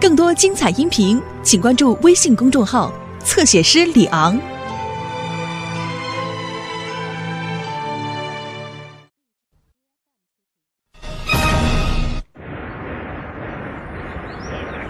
[0.00, 4.38] 更多精彩音频，请关注微信公众号“侧写师李昂”。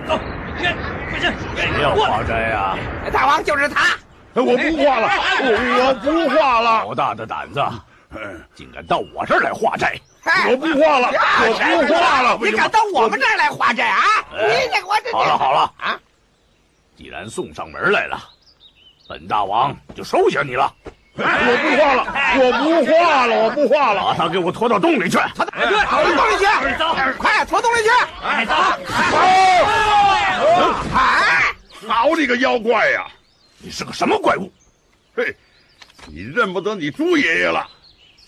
[0.07, 0.21] 走，
[0.59, 0.77] 先，
[1.09, 1.27] 快去！
[1.57, 2.77] 谁要化斋呀？
[3.11, 3.97] 大王就是他。
[4.35, 5.09] 我不画了，
[5.41, 5.95] 我我
[6.29, 6.81] 不画了。
[6.81, 7.65] 好大的胆子，
[8.55, 9.99] 竟敢到我这儿来化斋！
[10.51, 11.11] 我不化了，
[11.47, 12.39] 我不化了。
[12.43, 14.01] 你敢到我们这儿来化斋啊？
[14.33, 15.13] 你给我这……
[15.13, 16.01] 好了好了啊！
[16.97, 18.19] 既然送上门来了，
[19.09, 20.73] 本大王就收下你了。
[21.15, 22.07] 我不化了，
[22.39, 24.03] 我不化了，我不化了。
[24.05, 25.19] 把他给我拖到洞里去！
[25.35, 26.45] 拖到洞里去！
[26.79, 27.89] 走，快拖洞里去！
[28.23, 28.55] 哎，走！
[30.95, 31.55] 哎，
[31.87, 33.07] 好你个妖怪呀！
[33.59, 34.53] 你是个什么怪物？
[35.17, 35.35] 嘿，
[36.07, 37.67] 你认不得你猪爷爷了？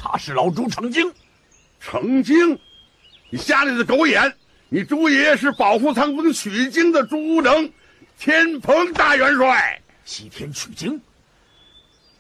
[0.02, 1.12] 他是老猪成精。
[1.78, 2.58] 成精？
[3.30, 4.34] 你瞎了你的狗眼！
[4.68, 7.70] 你朱爷爷是保护唐僧取经的朱能，
[8.18, 9.80] 天蓬大元帅。
[10.04, 11.00] 西天取经？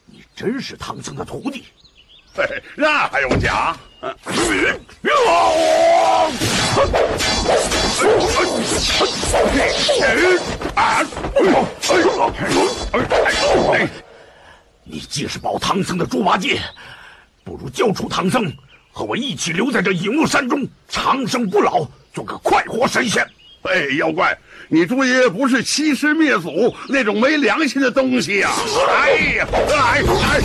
[0.06, 1.64] 你真是唐僧的徒弟？
[2.34, 2.44] 嘿，
[2.76, 3.76] 那还用讲？
[14.84, 16.60] 你既是保唐僧的猪八戒，
[17.50, 18.48] 不如交出唐僧，
[18.92, 21.84] 和我一起留在这隐雾山中，长生不老，
[22.14, 23.26] 做个快活神仙。
[23.62, 28.52] 哎，妖怪，你猪爷爷不是欺师灭祖那种没良心的东西呀！
[28.88, 30.40] 哎呀，哎哎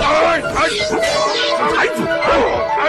[0.00, 0.64] 哎哎，
[1.74, 2.88] 孩子，哎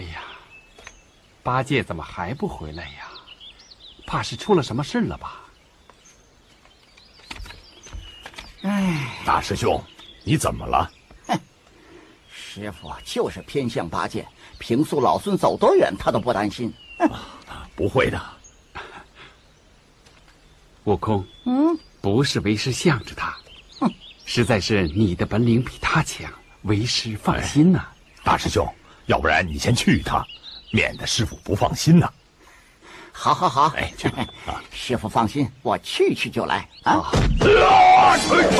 [0.00, 0.22] 呀，
[1.42, 3.08] 八戒怎么还不回来呀？
[4.06, 5.40] 怕是出了什么事了吧？
[8.62, 9.82] 哎，大师兄，
[10.22, 10.90] 你怎么了？
[12.30, 16.70] 师傅就是偏向八戒，平素老孙走多远，他都不担心。
[17.74, 18.20] 不会的，
[20.84, 23.34] 悟空，嗯，不是为师向着他，
[24.34, 26.26] 实在是你的本领比他强，
[26.62, 27.84] 为师放心呐、
[28.24, 28.66] 大师兄，
[29.04, 30.24] 要不然你先去一趟，
[30.70, 32.10] 免得师傅不放心呐。
[33.12, 34.24] 好，好，好，哎，去吧。
[34.48, 37.12] 啊，师傅放心，我去去就来啊。
[37.42, 38.16] 哎哎
[38.48, 38.56] 哎！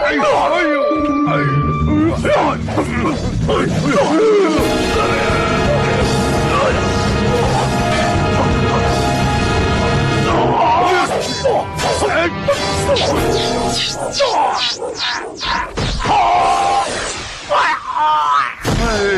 [0.06, 0.14] 哎
[0.64, 0.76] 呦！
[1.30, 1.60] 哎
[12.20, 12.26] 哎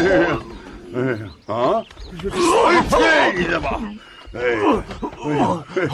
[0.03, 0.37] 呀，
[0.93, 1.81] 哎呀，啊！
[2.11, 3.65] 哎，这的吧？
[4.33, 5.41] 哎，哎呀，
[5.73, 5.87] 嘿嘿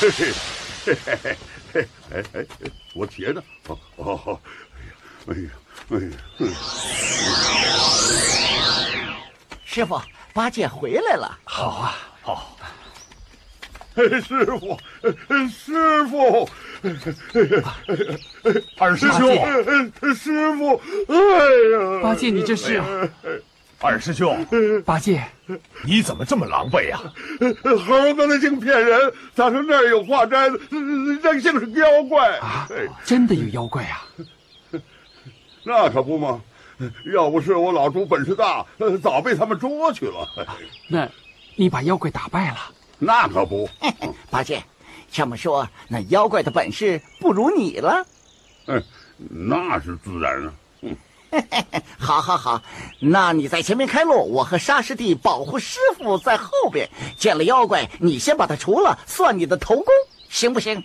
[0.00, 0.08] 嘿
[0.86, 1.36] 嘿嘿
[1.74, 2.36] 嘿，哎哎，
[2.94, 4.40] 我铁的，哦哦，
[5.28, 5.50] 哎呀，
[5.90, 6.02] 哎呀，
[6.38, 6.52] 哎呀，
[9.66, 10.00] 师傅，
[10.32, 11.38] 八戒回来了。
[11.44, 12.56] 好啊，好，
[14.20, 14.78] 师傅，
[15.48, 16.48] 师傅，
[18.78, 21.16] 二师八兄，哎师傅，哎
[21.72, 22.82] 呀，八戒，你这是？
[23.80, 24.44] 二师兄，
[24.84, 25.22] 八戒，
[25.84, 27.00] 你怎么这么狼狈呀？
[27.62, 30.58] 猴子那竟骗人，咋说那儿有化斋的，
[31.22, 34.04] 那竟是妖怪啊哎，真的有妖怪啊！
[35.64, 36.40] 那可不嘛！
[37.14, 40.28] 要不是我老猪本事大，呃早被他们捉去了。
[40.88, 41.08] 那，
[41.54, 42.58] 你把妖怪打败了？
[42.98, 43.68] 那可不，
[44.30, 44.62] 八戒，
[45.10, 48.06] 这么说，那妖怪的本事不如你了？
[48.66, 48.82] 哎，
[49.16, 50.52] 那是自然啊。
[51.98, 52.62] 好，好，好，
[53.00, 56.88] 那你在前面开路，我和沙师弟保护师傅在后边。
[57.18, 59.86] 见了妖怪，你先把他除了，算你的头功，
[60.30, 60.82] 行不行？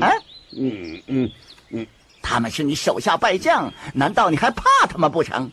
[0.00, 0.10] 啊？
[0.58, 1.30] 嗯
[1.70, 1.86] 嗯，
[2.22, 5.50] 他们是你手下败将，难道你还怕他们不成？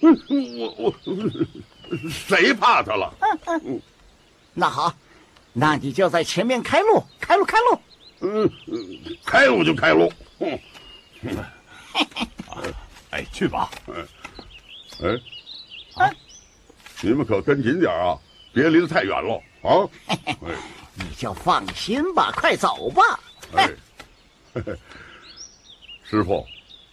[0.00, 0.16] 嗯
[0.58, 0.94] 我我
[2.08, 3.12] 谁怕他了？
[4.54, 4.94] 那好，
[5.60, 7.80] 那你就在前面开路，开路，开路。
[8.20, 8.50] 嗯，
[9.24, 10.12] 开路就开路。
[10.38, 10.58] 哼，
[13.10, 13.68] 哎，去吧。
[15.02, 15.10] 哎，
[16.04, 16.10] 啊，
[17.00, 18.16] 你们可跟紧点啊，
[18.52, 19.88] 别离得太远了啊。
[20.06, 20.36] 哎，
[20.94, 23.02] 你就放心吧，快走吧。
[23.54, 23.68] 哎，
[26.08, 26.46] 师傅，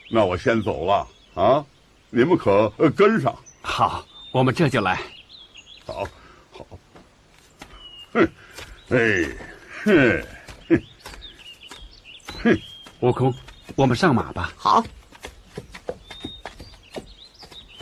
[0.09, 1.63] 那我先走了啊，
[2.09, 3.35] 你们可跟上。
[3.61, 4.99] 好，我们这就来。
[5.85, 6.03] 好，
[8.89, 8.97] 哎，
[9.83, 10.23] 哼，
[10.69, 10.81] 哼，
[12.43, 12.61] 哼，
[12.99, 13.33] 悟空，
[13.75, 14.53] 我们上马吧。
[14.55, 14.83] 好，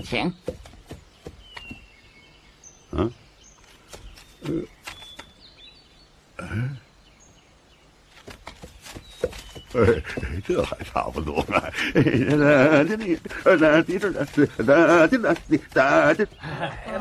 [0.05, 0.33] 请。
[2.91, 3.11] 嗯，
[4.43, 4.49] 呃，
[6.37, 6.77] 嗯。
[9.73, 9.79] 哎，
[10.47, 11.61] 这还差不多呢。
[11.93, 11.99] 这
[12.95, 14.27] 里，那地这那
[14.59, 16.27] 那地那地那地。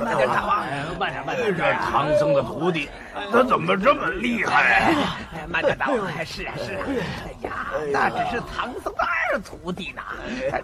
[0.03, 0.67] 慢点，大王，
[0.99, 1.55] 慢点，慢点。
[1.55, 2.89] 这唐僧的徒弟，
[3.33, 4.95] 他怎么这么厉害？
[5.49, 5.97] 慢着，大王。
[6.25, 6.87] 是啊，是啊。
[7.27, 10.03] 哎呀，那只是唐僧的二徒弟呢。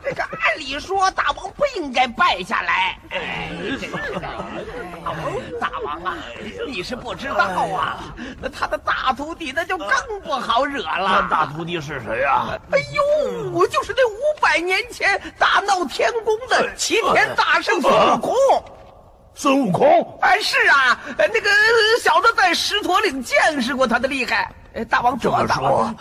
[0.03, 2.99] 这个按理说，大王不应该败下来。
[3.11, 4.21] 哎，是的
[5.61, 6.17] 大王啊，
[6.67, 8.15] 你是不知道啊。
[8.41, 9.89] 那他的大徒弟那就更
[10.23, 11.27] 不好惹了。
[11.31, 11.89] 大徒弟是？
[11.99, 12.59] 是谁呀？
[12.71, 18.35] 哎呦，我就是那五百年前大闹天宫的齐天大圣孙悟空。
[19.39, 20.19] 孙悟空？
[20.21, 21.49] 哎，是啊，那个
[22.03, 24.51] 小的在狮驼岭见识过他的厉害。
[24.75, 25.95] 哎大王这么说，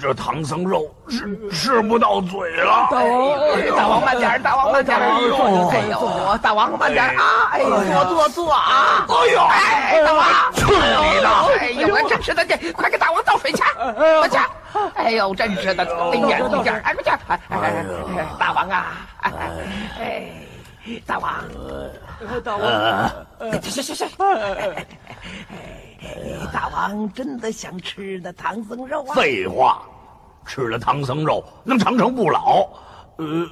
[0.00, 2.88] 这唐僧肉是吃不到嘴了。
[2.90, 4.98] 大王，大王慢点，大王慢点。
[4.98, 5.20] 哎
[5.88, 7.50] 呦，大王慢点啊！
[7.52, 9.06] 哎，坐坐坐啊！
[9.08, 11.28] 哎呦，哎，大王，去你的！
[11.60, 13.62] 哎呦，真是的，这快给大王倒水去，
[13.94, 14.38] 快去！
[14.96, 17.10] 哎呦，真是的，哎呀，你这，哎，快去！
[18.18, 18.86] 哎，大王啊，
[19.22, 20.32] 哎，
[21.06, 21.44] 大王，
[22.44, 22.62] 大王，
[23.62, 24.08] 行行行，
[26.52, 29.14] 大王真的想吃那唐僧肉啊？
[29.14, 29.82] 废话，
[30.46, 32.68] 吃了唐僧肉能长生不老。
[33.16, 33.46] 呃，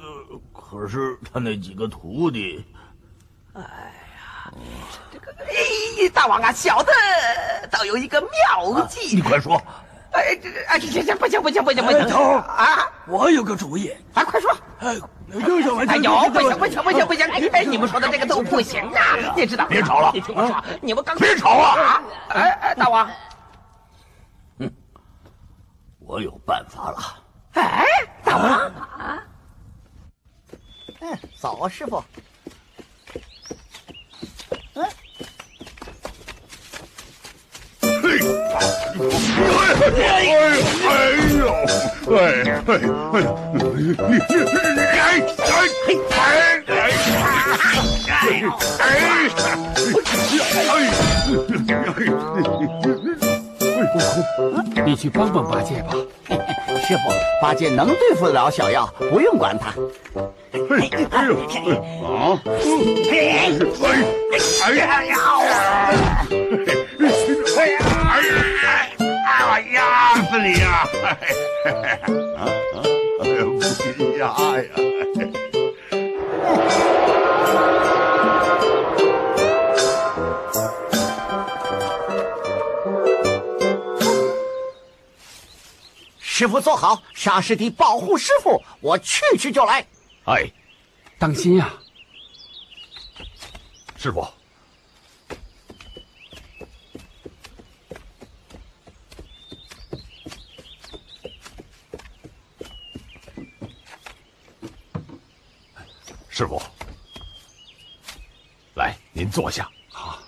[0.53, 2.63] 可是他那几个徒弟，
[3.53, 4.53] 哎呀，
[5.11, 6.91] 这个，哎，大王啊，小的
[7.71, 9.61] 倒有一个妙计，你快说。
[10.13, 12.07] 哎，这哎，行行，不行不行不行不行！
[12.07, 14.51] 头啊，我有个主意，哎，快说！
[14.79, 14.95] 哎，
[15.45, 15.83] 就什么？
[15.87, 17.27] 哎呦，不行不行不行不行！
[17.51, 19.17] 哎，你们说的这个都不行啊！
[19.35, 19.65] 你知道？
[19.65, 22.01] 别吵了，你听我说，你们刚别吵啊！
[22.29, 23.09] 哎哎，大王，
[24.59, 24.71] 嗯，
[25.99, 26.99] 我有办法了。
[27.53, 27.85] 哎，
[28.23, 29.23] 大王啊，
[31.01, 32.03] 嗯，走，师傅。
[38.93, 39.01] 哎，
[39.97, 40.37] 哎呦，
[40.89, 40.91] 哎
[41.39, 41.41] 呦，
[42.15, 42.17] 哎
[42.67, 42.69] 哎
[43.13, 43.15] 哎，
[44.09, 44.53] 你这哎
[45.37, 45.49] 哎
[46.67, 46.71] 哎
[48.09, 48.21] 哎
[48.79, 48.85] 哎
[54.75, 55.89] 哎，你去帮帮八戒吧。
[56.85, 57.01] 师傅，
[57.41, 59.73] 八戒能对付得了小妖，不用管他。
[60.53, 61.33] 哎哎呦，
[62.05, 62.39] 啊，
[63.11, 63.13] 哎
[64.61, 65.13] 哎哎呀！
[70.43, 70.87] 你呀！
[71.63, 71.71] 啊
[72.35, 72.43] 啊！
[73.21, 73.45] 哎呀，
[73.97, 74.35] 不呀！
[86.19, 89.87] 师傅坐好，沙师弟保护师傅，我去去就来。
[90.25, 90.51] 哎，
[91.17, 91.73] 当心呀，
[93.95, 94.27] 师傅。
[106.35, 106.59] 师傅，
[108.73, 109.69] 来，您坐下。
[109.91, 110.19] 好，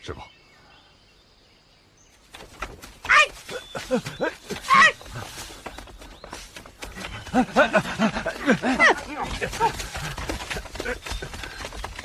[0.00, 0.20] 师傅。
[3.08, 3.16] 哎，
[4.68, 4.94] 哎，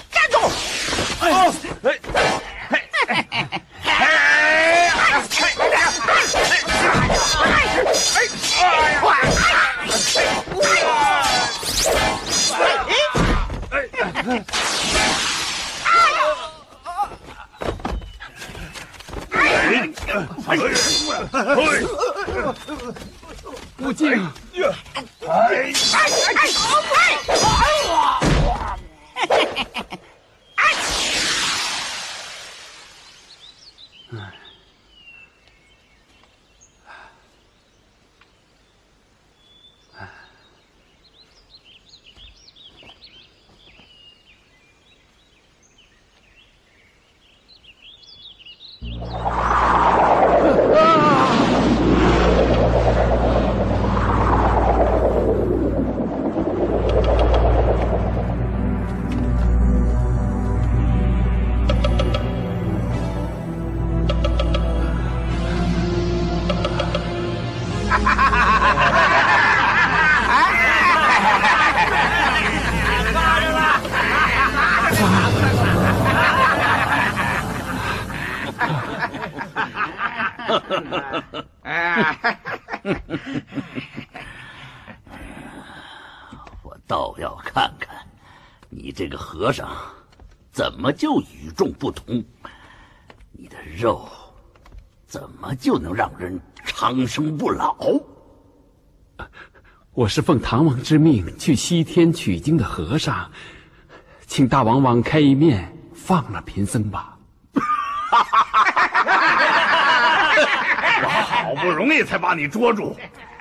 [0.10, 0.38] 站住！
[1.20, 1.30] 哎，
[6.34, 6.53] 哎。
[23.80, 24.12] 悟净，
[25.28, 26.48] 哎哎哎
[28.00, 28.23] 哎！
[89.34, 89.68] 和尚
[90.52, 92.24] 怎么就与众不同？
[93.32, 94.08] 你的肉
[95.08, 97.76] 怎么就能让人长生不老？
[99.94, 103.28] 我是奉唐王之命去西天取经的和尚，
[104.28, 107.18] 请大王网开一面，放了贫僧吧。
[111.02, 112.96] 我好不容易才把你捉住，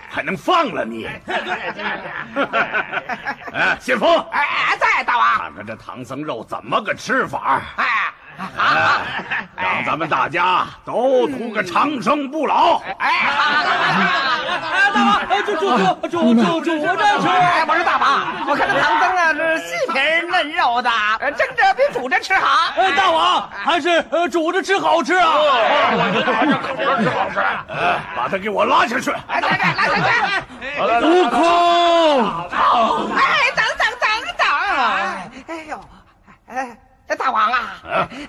[0.08, 1.04] 还能放了你？
[3.52, 5.31] 哎，谢峰，哎，在大王。
[5.52, 7.61] 看看这唐僧肉怎么个吃法？
[7.76, 7.85] 哎，
[8.56, 8.75] 好
[9.54, 12.80] 让咱们大家都图个长生不老。
[12.99, 13.62] 哎，好，
[14.94, 15.61] 大王，主主
[16.09, 17.28] 主主主主我这吃。
[17.28, 20.90] 哎，我说大王，我看这唐僧啊是细皮嫩肉的，
[21.21, 22.73] 呃蒸着比煮着吃好。
[22.78, 25.35] 哎，大王还是呃煮着吃好吃啊！
[27.68, 29.11] 哎，把他给我拉下去！
[29.28, 29.99] 哎，来来来来
[30.78, 32.40] 来，悟空，
[35.46, 35.80] 哎呦，
[36.46, 36.78] 哎。
[37.18, 37.78] 大王啊，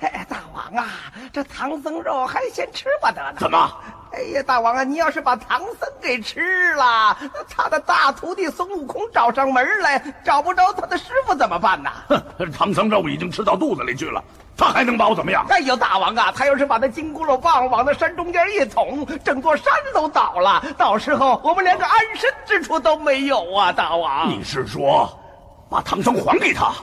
[0.01, 0.89] 哎，大王啊，
[1.32, 3.36] 这唐僧肉还先吃不得呢。
[3.39, 3.72] 怎么？
[4.12, 7.17] 哎呀，大王啊，你要是把唐僧给吃了，
[7.50, 11.89] 他的大徒弟孙悟空找上门来，找不着他的师傅怎么办呢？
[12.10, 14.22] 哼，唐僧肉已经吃到肚子里去了，
[14.58, 15.46] 他还能把我怎么样？
[15.50, 23.72] 哎呦，大王啊，他要是把那金箍棒棒往那山中间一捅，整座山都倒了，到时候我们连个安身之处都没有啊！
[23.72, 25.10] 大王，你是说
[25.70, 26.74] 把唐僧还给他？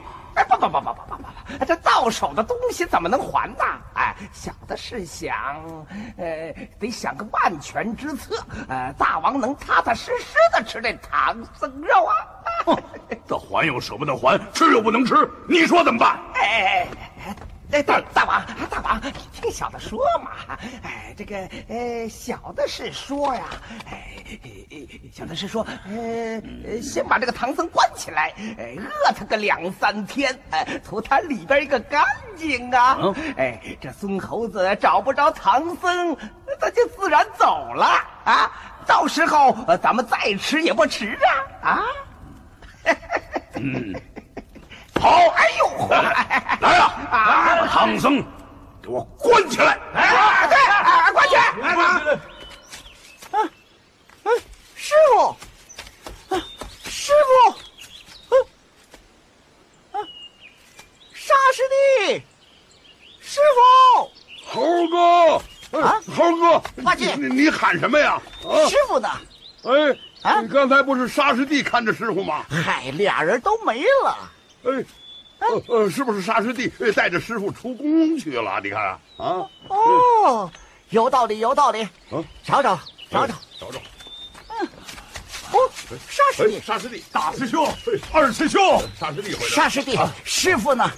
[0.41, 1.23] 哎，不不不不不不
[1.59, 3.65] 不，这到手的东西怎么能还呢？
[3.95, 5.37] 哎，小的是想，
[6.17, 12.15] 呃，得想个万全之策，呃，大王能踏踏实实的吃这唐僧肉啊！
[13.27, 15.15] 这还又舍不得还，吃又不能吃，
[15.47, 16.19] 你说怎么办？
[16.35, 16.89] 哎。
[17.27, 17.37] 哎，
[17.71, 20.31] 大大王，大王，你听小的说嘛。
[20.83, 21.37] 哎，这个，
[21.69, 23.43] 呃，小的是说呀，
[23.89, 24.17] 哎，
[25.13, 32.05] 小的是说，呃，先把这个唐僧关起来，哎，饿他个两三天，哎，图他里边一个干
[32.37, 32.99] 净啊。
[33.37, 36.17] 哎，这孙猴子找不着唐僧，
[36.61, 37.87] 他就自然走了
[38.25, 38.51] 啊。
[38.87, 41.17] 到时候咱们再吃也不迟
[41.63, 41.85] 啊啊。
[43.55, 43.95] 嗯。
[45.01, 45.89] 好，哎呦，
[46.61, 46.93] 来呀！
[47.11, 48.23] 把唐僧
[48.83, 49.79] 给我关起来！
[49.95, 50.57] 哎，对，
[51.15, 51.43] 关起来！
[53.31, 53.49] 啊，
[54.25, 54.43] 嗯，
[54.75, 55.37] 师傅，
[56.85, 57.13] 师
[58.29, 58.37] 傅，
[59.93, 60.07] 嗯，
[61.15, 61.63] 沙师
[62.07, 62.23] 弟，
[63.21, 64.11] 师傅，
[64.53, 68.21] 猴哥，啊，猴哥，八戒，你你喊什么呀？
[68.69, 69.09] 师傅呢？
[69.65, 72.45] 哎，啊，你刚才不是沙师弟看着师傅吗？
[72.51, 74.31] 嗨，俩人都没了。
[74.65, 74.85] 哎，
[75.39, 78.61] 呃呃，是不是沙师弟带着师傅出宫去了？
[78.63, 80.51] 你看啊，啊，哦，
[80.91, 81.89] 有道理，有道理。
[82.11, 82.79] 嗯，找找，
[83.11, 83.81] 找找，找找。
[84.49, 84.69] 嗯，
[85.53, 85.71] 哦，
[86.09, 87.67] 沙师弟，沙师弟，大师兄，
[88.13, 88.61] 二师兄，
[88.99, 89.49] 沙师弟回来。
[89.49, 90.91] 沙师弟，师傅呢？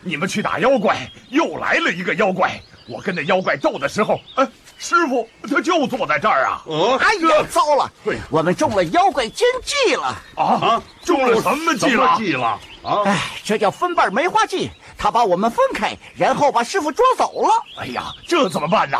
[0.00, 2.58] 你们去打妖怪，又来了一个妖怪。
[2.88, 6.62] 我跟那妖怪斗的时候，哎，师傅他就坐在这儿啊。
[6.66, 7.90] 哦，哎呀，糟了，
[8.30, 10.16] 我们中了妖怪奸计了。
[10.36, 12.16] 啊，中了什么计了？
[12.16, 12.58] 计了？
[12.84, 13.02] 啊！
[13.04, 14.70] 哎，这叫分瓣梅花计。
[14.96, 17.50] 他把我们分开，然后把师傅捉走了。
[17.78, 18.98] 哎呀，这怎么办呢？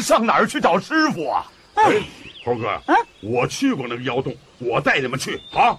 [0.00, 1.44] 上哪儿去找师傅啊？
[1.74, 2.02] 哎，
[2.44, 5.70] 猴哥，啊，我去过那个妖洞，我带你们去啊。
[5.70, 5.78] 哦，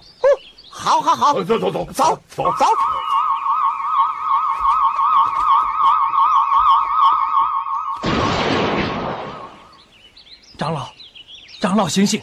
[0.70, 2.66] 好，好，好，走走走，走走走。
[10.58, 10.92] 长老，
[11.60, 12.22] 长老醒醒！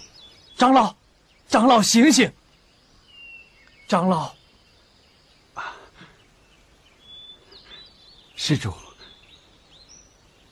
[0.55, 0.95] 长老，
[1.47, 2.31] 长老醒醒！
[3.87, 4.33] 长老。
[8.35, 8.73] 施主，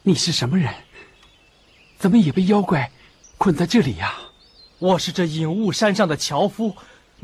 [0.03, 0.73] 你是什么人？
[1.97, 2.91] 怎么也被妖怪
[3.37, 4.13] 困在这里呀？
[4.79, 6.75] 我是这隐雾山上的樵夫，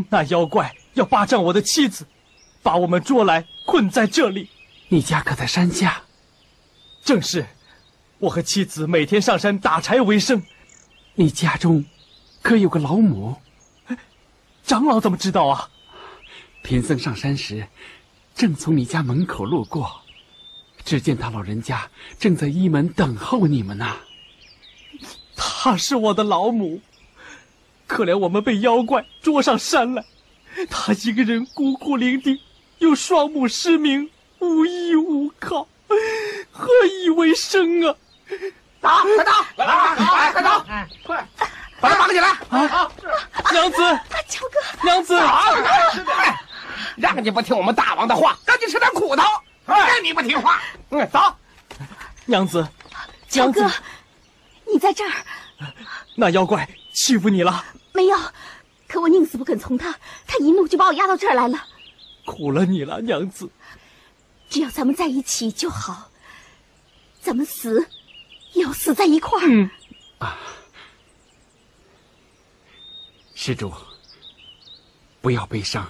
[0.09, 2.07] 那妖怪要霸占我的妻子，
[2.63, 4.49] 把我们捉来困在这里。
[4.87, 6.03] 你家可在山下？
[7.03, 7.45] 正是，
[8.23, 10.43] 我和妻子每天上山打柴为生。
[11.15, 11.83] 你家中
[12.41, 13.35] 可有个老母？
[14.63, 15.69] 长老怎么知道啊？
[16.61, 17.67] 贫僧上山时，
[18.33, 20.03] 正从你家门口路过。
[20.85, 23.97] 只见他老人家正在一门等候你们呢。
[25.35, 26.79] 她是我的老母，
[27.87, 30.05] 可怜我们被妖怪捉上山来，
[30.69, 32.39] 她一个人孤苦伶仃，
[32.79, 35.67] 又双目失明，无依无靠，
[36.51, 36.69] 何
[37.03, 37.97] 以为生啊？
[38.81, 40.65] 打，快打，来来来，快打，
[41.03, 41.27] 快，
[41.79, 42.29] 把他绑起来！
[42.49, 42.91] 啊，
[43.51, 45.19] 娘子，乔哥，娘子，
[46.97, 49.23] 让你不听我们大王的话，让你吃点苦头，
[49.65, 50.61] 让你不听话。
[50.89, 51.19] 嗯，走，
[52.25, 52.67] 娘子，
[53.29, 53.71] 乔哥，
[54.71, 55.11] 你在这儿？
[56.15, 57.63] 那妖怪欺负你了？
[57.93, 58.17] 没有，
[58.87, 59.95] 可我宁死不肯从他，
[60.27, 61.57] 他一怒就把我押到这儿来了。
[62.25, 63.49] 苦了你了，娘子。
[64.49, 66.11] 只要咱们在一起就好，
[67.21, 67.87] 咱们死也
[68.53, 69.47] 要死在一块儿。
[69.47, 69.69] 嗯
[70.19, 70.37] 啊，
[73.35, 73.71] 施主，
[75.21, 75.87] 不要悲伤。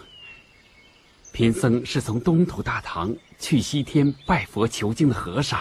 [1.31, 5.59] 贫僧是从东土大唐去西天拜佛求经的和尚，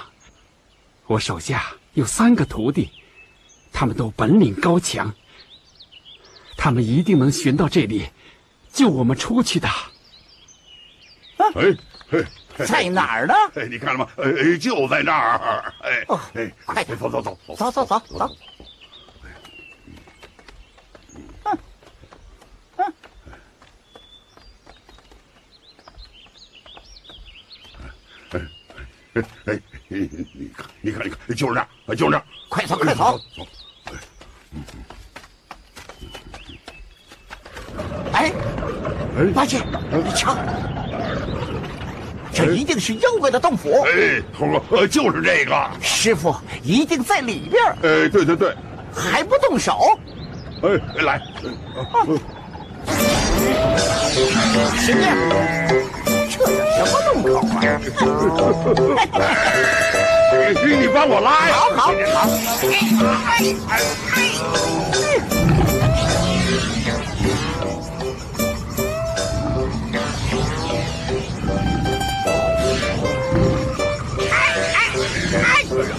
[1.06, 2.90] 我手下有三个徒弟，
[3.73, 5.14] 他们都本领高强，
[6.56, 8.06] 他们一定能寻到这里，
[8.71, 9.68] 救我们出去的。
[11.38, 11.76] 哎
[12.11, 12.30] 哎，
[12.66, 13.35] 在哪儿呢？
[13.54, 14.09] 哎，你看了吗？
[14.16, 15.73] 哎，就在那儿。
[15.83, 18.37] 哎，哦哎，快点走走走走走走走。
[29.14, 32.25] 哎哎，你你看，你看，你看，就是这儿，就是这儿。
[32.49, 33.21] 快走快走！
[33.37, 33.47] 走。
[38.14, 38.33] 哎，
[39.19, 39.59] 哎，八戒，
[39.90, 40.35] 你瞧，
[42.34, 43.82] 这一定是妖怪的洞府。
[43.86, 45.70] 哎，猴哥，呃，就是这个。
[45.80, 48.54] 师傅一定在里边，哎，对对对。
[48.94, 49.98] 还不动手？
[50.62, 50.70] 哎，
[51.02, 51.20] 来。
[54.78, 55.16] 师娘，
[56.28, 56.36] 这
[56.78, 57.58] 叫什么洞口啊？
[60.64, 61.52] 你 你帮我拉呀！
[61.76, 62.20] 好好。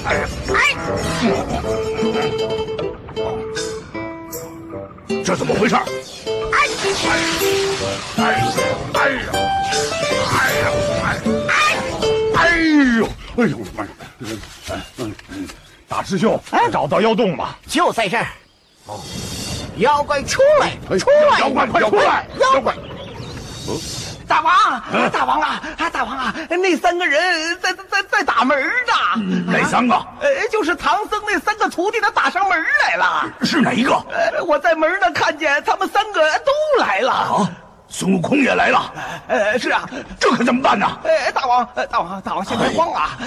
[0.06, 0.28] 哎呀！
[0.54, 0.60] 哎
[5.24, 5.76] 这怎么回事？
[5.76, 5.82] 哎
[6.98, 7.10] 哎
[7.88, 8.32] 哎呀！
[8.94, 9.32] 哎呀！
[10.32, 10.66] 哎呀！
[11.48, 11.52] 哎
[12.36, 12.38] 哎
[12.98, 13.08] 呦！
[13.38, 13.90] 哎呦我的妈呀！
[14.20, 14.40] 嗯
[14.98, 15.48] 嗯，
[15.88, 16.40] 大师兄，
[16.72, 17.56] 找到妖洞了吗？
[17.68, 18.28] 就在这儿。
[18.86, 19.00] 哦，
[19.78, 21.40] 妖怪出来，出来！
[21.40, 22.28] 妖怪快出来！
[22.40, 22.76] 妖怪！
[24.34, 29.22] 大王，大王啊，大王啊，那三个人在在在在打门呢。
[29.46, 29.94] 哪三个？
[29.94, 33.32] 呃，就是唐僧那三个徒弟，他打上门来了。
[33.44, 33.94] 是哪一个？
[34.10, 36.52] 呃，我在门那看见他们三个都
[36.84, 37.12] 来了。
[37.12, 37.50] 啊，
[37.88, 38.92] 孙悟空也来了。
[39.28, 39.88] 呃，是啊，
[40.20, 40.88] 这可怎么办呢？
[41.04, 43.18] 呃，大王，大王，大王，先别慌啊！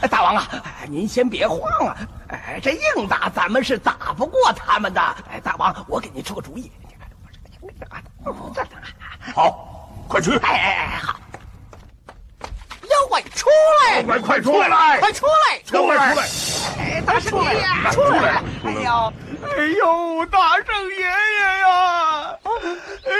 [0.00, 0.48] 哎，大王啊，
[0.88, 1.94] 您先别慌啊！
[2.28, 5.02] 哎，这硬打咱们是打不过他们的。
[5.30, 6.72] 哎，大王，我给您出个主意。
[9.34, 10.36] 好，快去！
[10.38, 11.18] 哎哎哎，好！
[12.82, 13.48] 妖怪出
[13.86, 14.00] 来！
[14.00, 14.98] 妖怪快出来！
[14.98, 15.60] 快出来！
[15.72, 16.26] 妖怪出来！
[16.78, 18.42] 哎，大圣爷爷，出来！
[18.64, 19.12] 哎呦，
[19.44, 22.34] 哎呦，大圣爷爷呀！
[22.44, 23.12] 哎，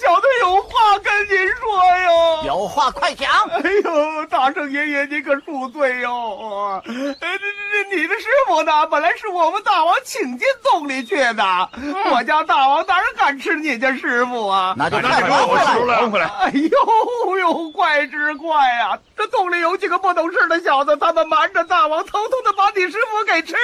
[0.00, 2.44] 小的有话跟您说哟。
[2.44, 3.28] 有话快讲！
[3.50, 6.80] 哎呦，大圣爷爷，您可恕罪哟！
[6.86, 8.86] 哎，这这你的师傅呢？
[8.86, 11.70] 本来是我们大王请进洞里去的，
[12.12, 14.74] 我家大王哪敢吃你家师傅啊？
[14.76, 15.30] 那就快快
[15.64, 15.96] 还回来！
[15.96, 16.26] 还回来！
[16.26, 18.98] 哎呦呦，怪之怪呀！
[19.16, 23.54] 这洞里有几个不懂事的小子，他们瞒着大王，偷偷的把你师傅给吃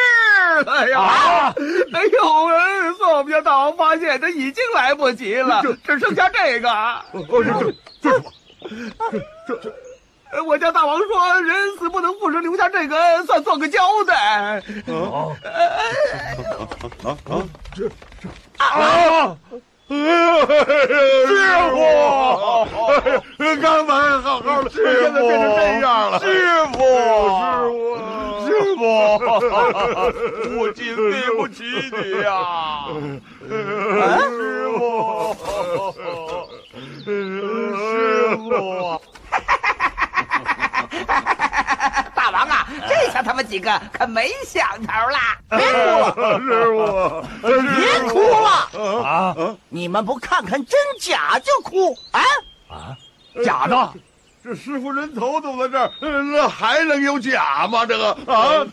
[0.64, 1.00] 了呀！
[1.00, 1.54] 啊
[1.92, 6.70] 哎呦，哎算我们家大王发现，这已经来不及了，只剩下这个。
[6.70, 7.04] 哦，
[8.02, 8.10] 这
[9.46, 14.62] 这这我家大王说，人死不能复生，留下这个算做个交代。
[14.86, 15.32] 啊
[17.04, 17.42] 啊啊！
[17.74, 17.88] 这
[18.20, 19.36] 这啊！
[19.88, 19.92] 师
[21.70, 21.74] 傅，
[23.60, 26.20] 刚才好好的，现在变成这样了。
[26.20, 26.24] 师
[26.72, 26.84] 傅，师
[27.66, 28.00] 傅，师
[28.76, 28.80] 傅，
[30.58, 32.86] 我真对不起你呀！
[33.48, 35.36] 师傅，
[37.04, 37.06] 师
[38.36, 39.00] 傅。
[42.14, 45.18] 大王啊，这下他们几个可没想头了！
[45.50, 45.58] 别
[46.12, 49.34] 哭了，师傅，别哭了啊！
[49.68, 52.22] 你们不看看真假就哭啊？
[53.44, 53.92] 假的。
[54.42, 55.90] 这师傅人头都在这儿，
[56.22, 57.84] 那还能有假吗？
[57.84, 58.66] 这个啊，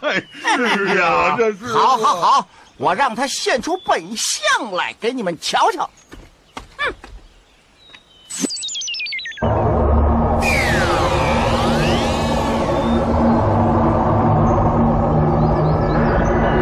[0.56, 1.66] 是呀，这是。
[1.68, 5.90] 好好好，我让他现出本相来给你们瞧瞧。
[6.78, 6.94] 嗯。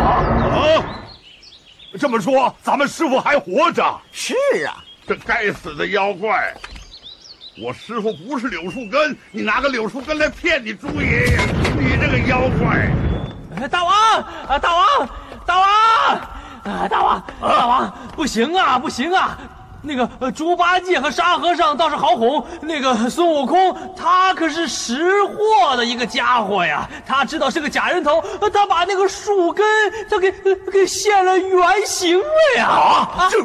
[0.01, 0.83] 啊！
[1.99, 4.01] 这么说，咱们师傅还活着？
[4.11, 4.33] 是
[4.65, 4.83] 啊。
[5.07, 6.51] 这该死的妖怪！
[7.57, 11.37] 我师傅不是柳树根，你拿个柳树根来骗你朱爷爷，
[11.79, 12.91] 你这个妖怪！
[13.69, 13.93] 大王
[14.45, 15.09] 啊，大王，
[15.45, 15.69] 大王
[16.63, 19.37] 啊，大王，大王，不行啊，不行啊！
[19.81, 29.65] 那个呃，猪八戒和沙和尚倒是好哄，那个孙悟空他可是识货的一个家伙呀，他知道是个假人头，他把那个树根
[30.09, 30.29] 他给
[30.73, 32.67] 给现了原形了呀！
[32.67, 33.41] 啊，这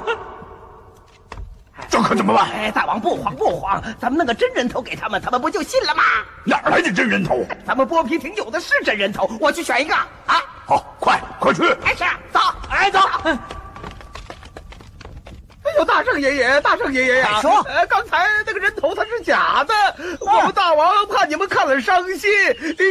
[1.90, 2.48] 这可怎么办？
[2.52, 6.02] 哎，大王不慌不慌，咱们弄个真人头给他们，他们不就信了吗？
[6.44, 7.44] 哪儿来的真人头？
[7.66, 10.40] 咱们剥皮亭有的是真人头，我去选一个啊！
[10.66, 11.64] 好，快快去！
[11.84, 13.00] 哎，是，走，哎，走。
[15.70, 17.40] 哎呦，大圣爷爷，大圣爷爷呀！
[17.40, 19.74] 说，呃，刚才那个人头他是假的，
[20.20, 22.30] 我们大王怕你们看了伤心，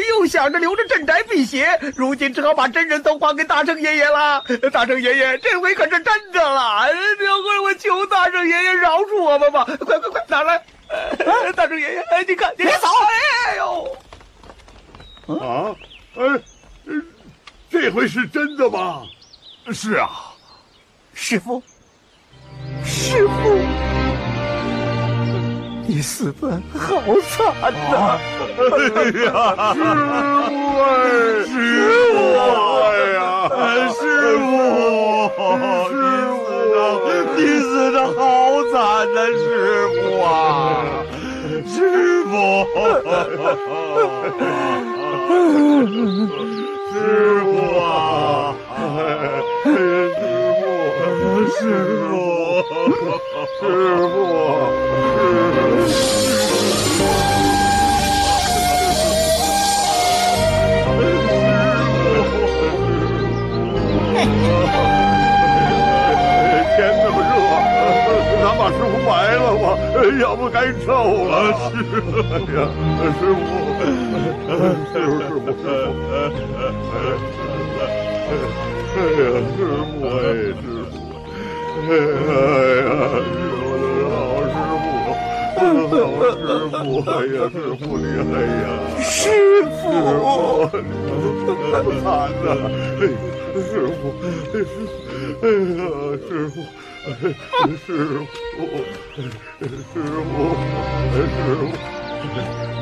[0.10, 4.44] 又想着留着镇宅辟邪，如今只好把真人头还给大圣爷爷了。
[4.72, 6.88] 大圣爷爷，这回可是真的了，
[7.18, 9.66] 这回我求大圣爷爷饶恕我们吧！
[9.66, 10.64] 快快快，拿来！
[11.56, 12.88] 大圣爷爷，哎，你看，你别走！
[13.48, 13.98] 哎呦！
[15.36, 15.76] 啊，
[16.16, 16.24] 哎，
[17.70, 19.04] 这回是真的吗？
[19.74, 20.10] 是啊，
[21.14, 21.62] 师傅。
[22.84, 23.32] 师傅，
[25.88, 27.38] 你死的好惨
[27.74, 28.18] 呐！
[28.60, 29.30] 哎呀，
[31.46, 31.52] 师
[32.14, 32.16] 傅
[33.56, 33.58] 哎，
[33.90, 34.00] 师
[34.38, 34.48] 傅，
[35.90, 35.92] 师
[36.30, 36.38] 傅，
[37.38, 38.20] 你死的好
[38.72, 38.74] 惨
[39.14, 39.44] 呐，师
[39.94, 40.28] 傅啊，
[41.66, 41.78] 师
[42.26, 42.32] 傅，
[46.92, 46.94] 师
[47.44, 47.48] 傅
[47.80, 47.88] 啊，
[49.64, 49.68] 师
[50.16, 50.22] 傅，
[51.50, 51.58] 师
[52.10, 52.39] 傅。
[52.70, 53.66] 师傅，
[66.76, 67.32] 天那么热，
[68.38, 69.66] 咱把师傅埋了吧，
[70.22, 70.56] 要不该
[70.86, 70.88] 臭
[71.26, 71.34] 了。
[71.72, 72.08] 师傅
[72.54, 72.58] 呀，
[73.18, 73.42] 师傅，
[74.90, 75.50] 师傅，师傅，
[76.06, 76.22] 哎
[79.10, 80.06] 呀，师傅，哎，师傅。
[80.06, 80.79] 哎呀，我的好师傅，
[81.90, 82.88] 哎呀，
[83.98, 84.14] 老
[84.46, 84.54] 师
[85.58, 86.78] 傅，老师傅
[87.10, 88.64] 哎呀，师傅厉害呀，
[89.02, 89.26] 师
[89.82, 89.82] 傅，
[92.04, 92.06] 惨
[92.46, 92.48] 呐，
[93.56, 93.66] 师
[93.98, 94.02] 傅，
[95.42, 95.44] 哎
[95.80, 95.82] 呀，
[96.30, 96.56] 师傅，
[97.10, 99.98] 师傅，师傅，师
[100.30, 100.32] 傅，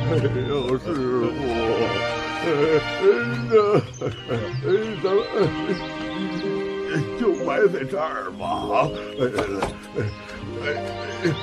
[0.10, 0.12] 哎
[0.50, 1.40] 呦，师傅，
[2.44, 2.46] 哎，
[3.50, 3.52] 那，
[5.02, 5.97] 咱们。
[7.28, 8.88] 就埋在这儿吧，
[9.20, 9.28] 哎
[9.98, 10.00] 哎
[10.64, 10.66] 哎，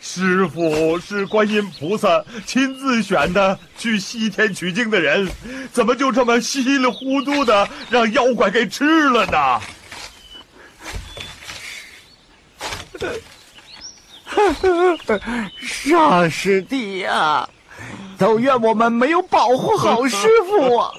[0.00, 5.26] 师傅是观音菩萨亲自选的去西天取经的人，
[5.72, 9.60] 怎么就这么稀里糊涂的让妖怪给吃了呢？
[15.62, 17.48] 上师弟呀！
[18.18, 20.76] 都怨我们没有保护好师傅。
[20.76, 20.90] 啊！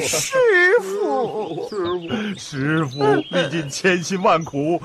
[0.00, 0.36] 师
[0.80, 4.80] 傅，师傅，师傅，历尽千辛万苦，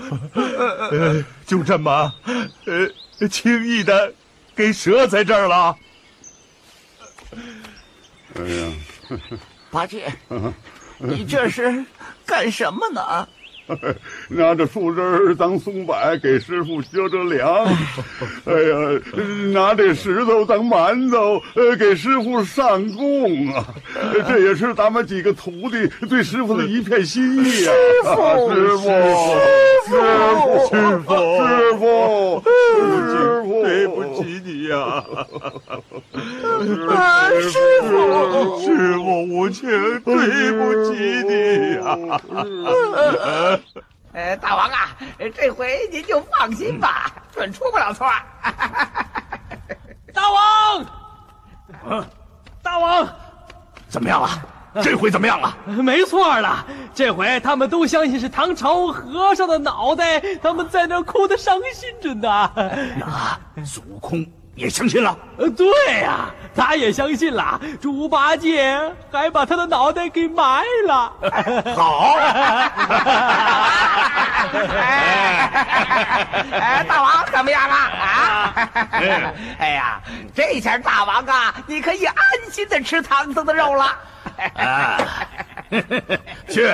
[1.46, 2.12] 就这么，
[2.66, 4.12] 呃，轻易的
[4.56, 5.78] 给折在这儿了。
[8.34, 8.74] 哎呀，
[9.70, 10.12] 八戒，
[10.98, 11.86] 你这是
[12.26, 13.28] 干什么呢？
[14.30, 17.66] 拿着树枝当松柏给师傅遮着凉，
[18.46, 19.02] 哎呀，
[19.54, 23.66] 拿这石头当馒头，呃，给师傅上供啊！
[24.28, 27.72] 这也是咱们几个徒弟对师傅的一片心意啊！
[27.74, 29.96] 师傅，师傅，
[30.70, 31.16] 师傅，
[31.48, 35.04] 师傅，师傅，对不起你呀！
[37.42, 39.70] 师傅，师傅无情，
[40.02, 40.94] 对不起
[41.28, 41.34] 你
[41.76, 41.86] 呀！
[44.14, 44.96] 呃， 大王啊，
[45.36, 48.08] 这回您就放心吧，准出不了错。
[50.14, 50.86] 大王，
[51.90, 52.06] 嗯，
[52.64, 53.08] 大王，
[53.90, 54.30] 怎么样了？
[54.84, 55.56] 这回怎么样了？
[55.66, 62.52] 没错了，这回他们都相信是唐朝和尚的脑袋，他们在那哭的伤心着呢。
[62.98, 64.26] 那孙悟空。
[64.56, 65.68] 也相信了，呃，对
[66.02, 67.60] 呀，他也相信了。
[67.82, 68.80] 猪八戒
[69.12, 71.14] 还把他的脑袋给埋了。
[71.76, 72.16] 好，
[76.52, 77.78] 哎，大王怎么样啊？
[78.00, 78.70] 啊，
[79.60, 80.00] 哎呀，
[80.34, 82.16] 这下大王啊，你可以安
[82.50, 83.98] 心的吃唐僧的肉了。
[86.50, 86.68] 去，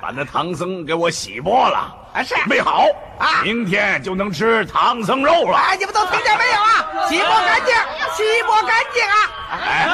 [0.00, 2.84] 把那唐僧给我洗剥了，啊是准备好
[3.18, 5.56] 啊明天就能吃唐僧肉了。
[5.56, 7.08] 哎，你们都听见没有啊？
[7.08, 7.74] 洗抹干净，
[8.16, 9.14] 洗抹干净啊！
[9.64, 9.86] 哎，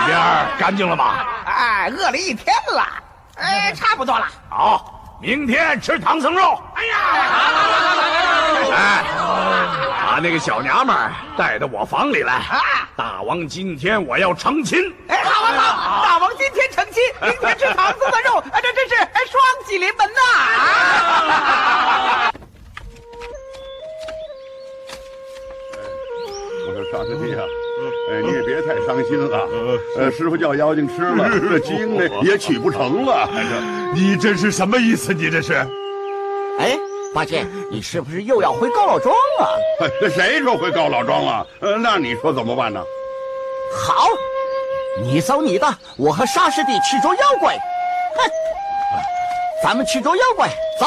[0.00, 1.26] 里边干净了吗？
[1.44, 2.86] 哎，饿了一天了，
[3.36, 4.28] 哎，差不多了。
[4.48, 6.60] 好，明天吃唐僧肉。
[6.74, 6.96] 哎呀，
[8.74, 9.04] 哎，
[10.06, 12.34] 把那个小娘们儿带到我房里来。
[12.34, 12.60] 啊
[12.96, 14.78] 大王，今天我要成亲。
[15.08, 22.30] 哎，好啊好，大王今天成亲，明天吃唐僧的肉，哎，这真是哎双喜临门呐！
[26.68, 27.42] 我说沙师弟啊，
[28.10, 29.48] 哎，你也别太伤心了。
[29.98, 33.28] 呃，师傅叫妖精吃了， 这经呢也取不成了。
[33.94, 35.14] 你这是什么意思？
[35.14, 35.54] 你这是？
[36.58, 36.76] 哎，
[37.14, 39.46] 八戒，你是不是又要回高老庄啊？
[40.10, 41.46] 谁说回高老庄了？
[41.60, 42.80] 呃，那你说怎么办呢？
[43.86, 44.08] 好，
[45.02, 47.54] 你走你的，我和沙师弟去捉妖怪。
[48.16, 48.30] 哼，
[49.62, 50.48] 咱们去捉妖怪，
[50.80, 50.86] 走。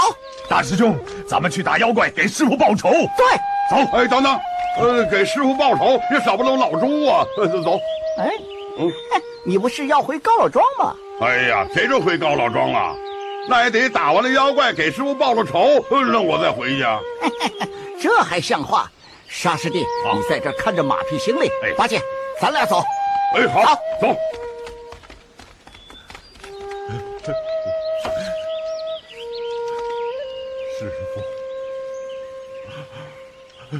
[0.50, 2.90] 大师兄，咱们去打妖怪，给师傅报仇。
[2.90, 3.28] 对，
[3.70, 4.40] 走，哎，等等，
[4.80, 7.26] 呃，给师傅报仇也少不了老猪啊。
[7.38, 7.80] 呃，走。
[8.18, 8.32] 哎，
[8.78, 8.92] 嗯
[9.46, 10.96] 你不是要回高老庄吗？
[11.22, 12.96] 哎呀，谁说回高老庄了？
[13.48, 17.00] 那也得打完了妖怪，给师傅报了仇，呃那我再回去啊。
[18.00, 18.90] 这还像话？
[19.28, 21.48] 沙师弟，你在这看着马匹行李。
[21.64, 22.00] 哎八戒，
[22.40, 22.84] 咱俩走。
[23.36, 24.16] 哎，好，好走。
[30.78, 30.92] 师
[33.72, 33.80] 傅，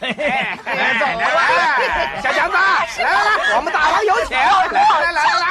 [0.00, 0.58] 哎，
[0.98, 5.46] 走来，小强子，来来来，我们大王有请，来来来来来。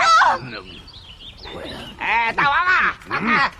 [1.99, 2.95] 哎，大王啊，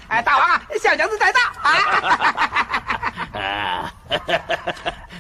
[0.10, 1.72] 哎，大王啊，小娘子在到啊！
[3.34, 3.92] 啊，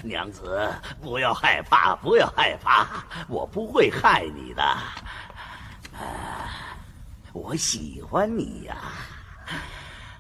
[0.04, 2.86] 娘子，不要害怕，不要害怕，
[3.28, 4.62] 我不会害你的。
[4.63, 4.86] 啊，
[7.34, 8.75] 我喜欢你呀、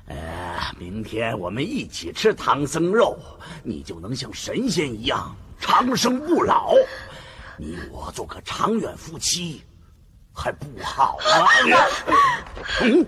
[0.07, 0.15] 呃，
[0.77, 3.17] 明天我们一起吃唐僧肉，
[3.63, 6.75] 你就能像神仙一样长生不老。
[7.57, 9.63] 你我做个长远夫妻，
[10.33, 11.47] 还不好吗？
[12.81, 13.05] 嗯，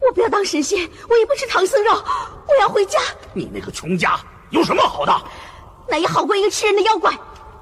[0.00, 2.98] 我不要当神仙，我也不吃唐僧肉，我要回家。
[3.32, 4.18] 你那个穷家
[4.50, 5.22] 有什么好的？
[5.88, 7.12] 那也好过一个吃人的妖怪。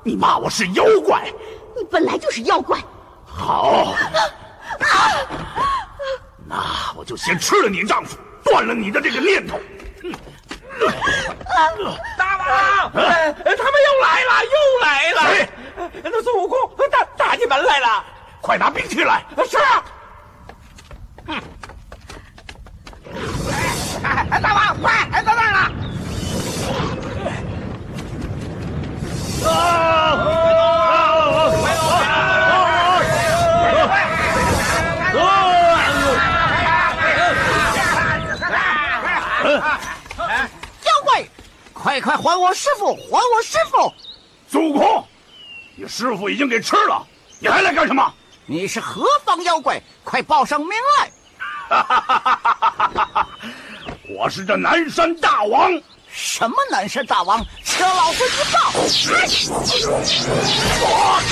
[0.03, 1.31] 你骂我是妖怪，
[1.77, 2.83] 你本来就是妖怪。
[3.27, 3.95] 好，
[6.47, 8.17] 那我就先吃了你丈夫，
[8.51, 9.61] 断了你的这个念头。
[12.19, 15.19] 大王，呃他们又来了，又来了。
[15.35, 15.49] 谁
[16.03, 16.59] 那孙悟空
[16.91, 18.05] 打打进门来了。
[18.41, 19.23] 快拿兵器来！
[19.47, 19.57] 是
[24.43, 25.71] 大王，快，哎，到那儿了。
[29.45, 29.49] 妖
[41.83, 43.91] 快快还我师傅，还我师傅！
[44.51, 45.03] 孙悟空，
[45.77, 47.03] 你师傅已经给吃了，
[47.39, 48.13] 你还来干什么？
[48.45, 49.81] 你是何方妖怪？
[50.05, 51.11] 快报上名来！
[51.71, 53.27] 哈哈哈哈
[54.15, 55.73] 我是这南山大王。
[56.13, 57.43] 什么南山大王？
[57.65, 58.59] 请老孙一报！
[60.87, 61.23] 啊！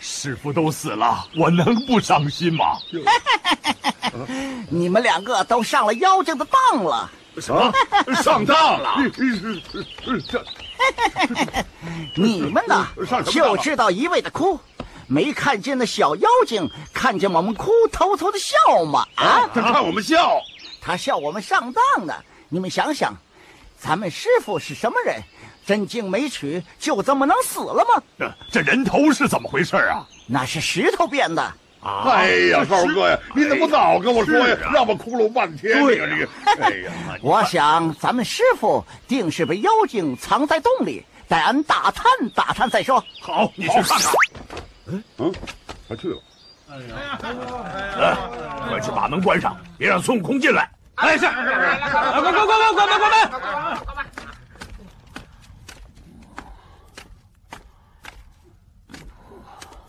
[0.00, 2.64] 师傅都死了，我能不伤心吗？
[4.70, 7.10] 你们两个都上了妖精的当了。
[7.38, 7.72] 什么？
[8.22, 8.96] 上当了？
[10.28, 10.44] 这
[12.16, 12.88] 你们呢
[13.30, 14.58] 就知道一味的哭，
[15.06, 19.06] 没看见那小妖精看见我们哭，偷偷的笑吗？
[19.16, 20.40] 啊，他看我们笑，
[20.80, 22.14] 他笑我们上当呢。
[22.48, 23.14] 你们想想，
[23.78, 25.22] 咱们师傅是什么人？
[25.70, 28.02] 真经没取，就这么能死了吗？
[28.50, 30.04] 这人头是怎么回事啊？
[30.26, 31.40] 那是石头变的。
[31.80, 34.56] 哎呀，少哥呀，你怎么不早跟我说呀？
[34.74, 35.80] 让我哭了半天。
[35.80, 36.26] 对呀，你。
[36.60, 42.04] 哎呀，我想咱们师傅定是被妖精藏在洞里，待俺打探
[42.34, 43.04] 打探再说。
[43.20, 44.12] 好，你去看看。
[45.18, 45.32] 嗯，
[45.86, 46.20] 快去吧。
[46.68, 46.78] 哎
[48.00, 48.18] 呀，
[48.68, 50.68] 快去把门关上，别让孙悟空进来。
[51.00, 53.30] 没事，快快快快快快。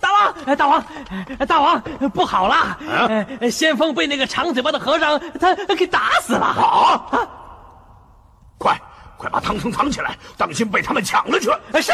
[0.01, 0.83] 大王，哎大王，
[1.39, 1.81] 哎大王，
[2.13, 2.77] 不好了！
[3.39, 6.45] 呃先锋被那个长嘴巴的和尚他给打死了。
[6.45, 7.01] 啊！
[8.57, 8.79] 快
[9.17, 11.45] 快把唐僧藏起来，当心被他们抢了去。
[11.81, 11.91] 是，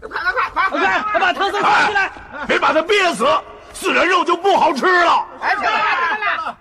[0.00, 0.78] 快快快快！
[0.78, 2.06] 快快把唐僧藏起来！
[2.06, 3.26] 哎别把他憋死，
[3.74, 5.26] 死人肉就不好吃了。
[5.40, 6.56] 哎，来来来来！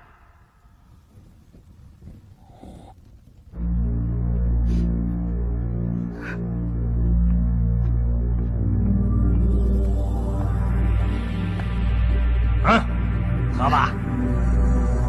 [13.57, 13.91] 喝吧。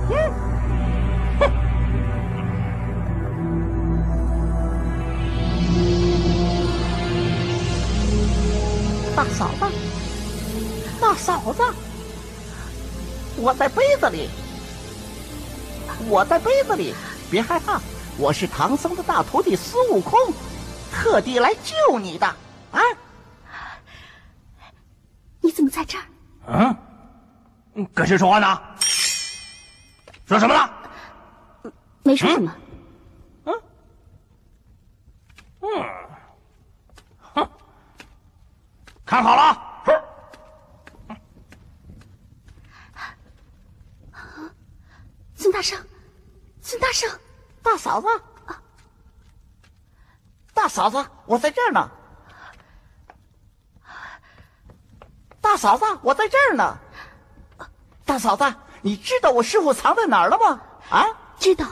[9.15, 9.67] 大嫂子，
[11.01, 11.63] 大嫂子，
[13.37, 14.31] 我在杯子里，
[16.09, 16.95] 我在杯子里，
[17.31, 17.81] 别害怕，
[18.17, 20.19] 我是唐僧的大徒弟孙悟空，
[20.93, 22.27] 特地来救你的
[22.71, 22.81] 啊！
[25.41, 25.99] 你怎么在这
[26.47, 26.77] 儿？
[27.79, 28.61] 嗯，跟谁说话呢？
[30.27, 30.69] 说什么了？
[32.03, 32.53] 没说什么
[33.45, 33.55] 嗯
[37.37, 37.49] 嗯。
[39.07, 40.03] 看好了，是。
[45.37, 45.81] 孙大圣，
[46.61, 47.09] 孙大圣，
[47.63, 48.09] 大嫂子，
[50.53, 51.89] 大嫂子，我在这儿呢。
[55.41, 56.77] 大嫂子，我在这儿呢。
[58.09, 58.43] 大嫂子，
[58.81, 60.59] 你知道我师傅藏在哪儿了吗？
[60.89, 61.05] 啊，
[61.39, 61.67] 知道，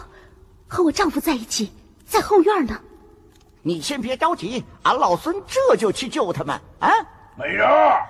[0.69, 1.73] 和我丈夫在一起，
[2.05, 2.79] 在后院呢。
[3.63, 6.91] 你先别着急，俺老孙这就去救他们啊！
[7.39, 8.07] 美人儿，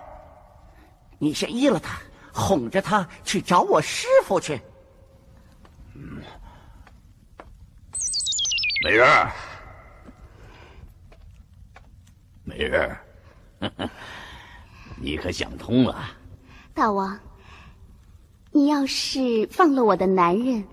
[1.21, 1.97] 你先依了他，
[2.33, 4.61] 哄着他去找我师傅去。
[5.95, 6.21] 嗯
[8.85, 9.33] 美人儿，
[12.43, 12.99] 美人
[13.61, 13.71] 儿，
[15.01, 16.11] 你可想通了？
[16.75, 17.19] 大王，
[18.57, 20.65] 你要是放了我的男人，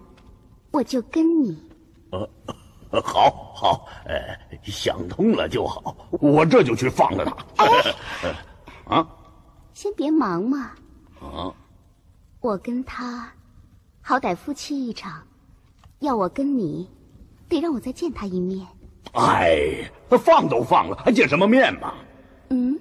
[0.71, 1.61] 我就跟你。
[2.11, 4.17] 呃好 好，呃，
[4.63, 7.25] 想通了就好，我这就去放了
[7.57, 7.65] 他。
[8.95, 9.05] 啊
[9.73, 10.71] 先别忙嘛，
[11.19, 11.51] 啊！
[12.39, 13.29] 我跟他，
[13.99, 15.21] 好歹夫妻一场，
[15.99, 16.89] 要我跟你，
[17.49, 18.65] 得让我再见他一面。
[19.11, 21.95] 哎，放都放了，还见什么面嘛？
[22.47, 22.79] 嗯，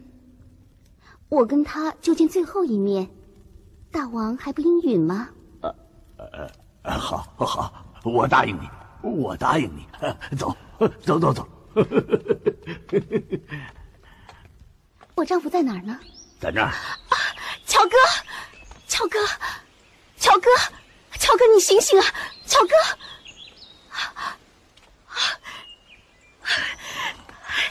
[1.28, 3.08] 我跟他就见最后一面，
[3.92, 5.28] 大王还不应允吗？
[6.16, 8.68] 呃，好，好，我答应你，
[9.02, 9.86] 我答应你。
[10.36, 10.56] 走，
[11.04, 11.46] 走，走，走。
[15.14, 15.98] 我丈夫在哪儿呢？
[16.40, 16.72] 在那儿。
[17.66, 17.96] 乔哥，
[18.88, 19.18] 乔哥，
[20.16, 20.48] 乔哥，
[21.18, 22.04] 乔哥，你醒醒啊！
[22.46, 22.74] 乔哥，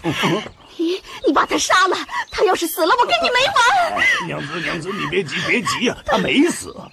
[0.04, 0.12] 你
[1.32, 1.96] 你把他杀了，
[2.30, 3.56] 他要是死了，我跟你没完！
[4.28, 6.78] 娘子，娘子，你别急，别急呀，他没死。
[6.78, 6.92] 啊，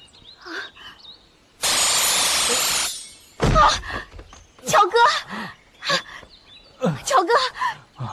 [4.64, 4.96] 乔哥，
[7.04, 7.32] 乔哥，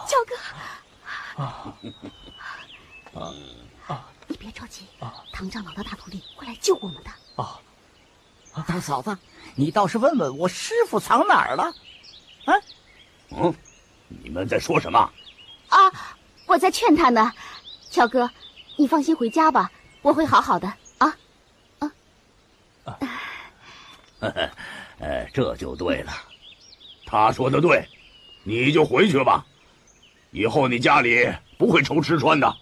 [0.08, 0.36] 乔哥。
[1.38, 1.72] 啊
[4.28, 4.88] 你别着急，
[5.32, 7.12] 唐长老的大徒弟会来救我们的。
[7.36, 7.60] 哦，
[8.66, 9.16] 大嫂子，
[9.54, 11.66] 你倒是问问我师傅藏哪儿了？
[12.46, 12.56] 啊？
[13.30, 13.54] 嗯，
[14.08, 15.08] 你们在说什么？
[16.56, 17.34] 啊，我在劝他呢。
[17.92, 18.32] 乔哥，
[18.78, 19.70] 你放心回家吧，
[20.02, 21.18] 我会好好的啊。
[21.80, 21.92] 啊。
[25.00, 26.14] 哎，这就对了。
[27.06, 27.86] 他说的对，
[28.44, 29.46] 你就回去吧。
[30.32, 32.56] 以后你家里不会愁吃穿的。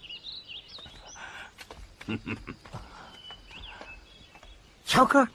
[4.84, 5.28] 乔哥，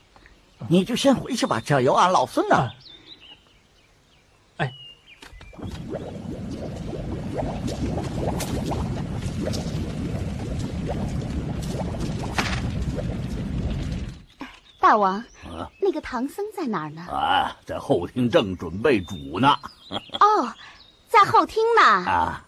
[0.68, 2.70] 你就先回去吧，这有俺老孙呢。
[4.58, 4.70] 哎，
[14.80, 15.22] 大王，
[15.80, 17.02] 那个唐僧在哪儿呢？
[17.02, 19.54] 啊，在后厅正准备煮呢。
[20.18, 20.52] 哦，
[21.08, 21.82] 在后厅呢。
[21.82, 22.42] 啊，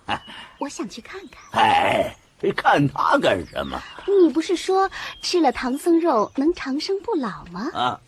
[0.58, 1.62] 我想去看看。
[1.62, 2.16] 哎。
[2.56, 3.80] 看他干什么？
[4.08, 7.70] 你不是说吃了唐僧肉能长生不老吗？
[7.72, 8.00] 啊！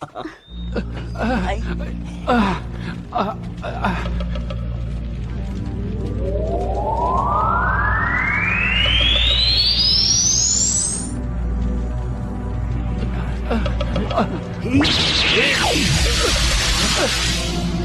[1.17, 1.57] 哎！
[2.27, 2.61] 啊！
[3.11, 3.37] 啊！
[3.63, 3.95] 啊！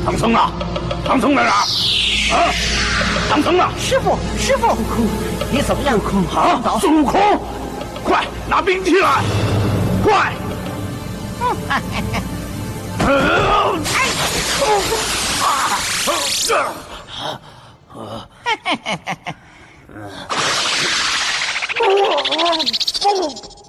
[0.04, 0.38] 唐僧呢？
[1.04, 1.50] 唐僧在哪？
[1.50, 2.52] 啊！
[3.28, 3.68] 唐僧呢？
[3.78, 5.06] 师傅，师傅，悟空
[5.50, 5.98] 你怎么样？
[6.00, 6.78] 孙悟空，啊！
[6.80, 7.20] 孙悟空，
[8.04, 9.22] 快拿兵器来！
[10.02, 10.32] 快！